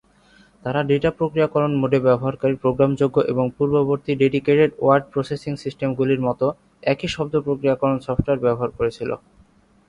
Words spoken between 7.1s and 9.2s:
শব্দ প্রক্রিয়াকরণ সফ্টওয়্যার ব্যবহার করেছিল।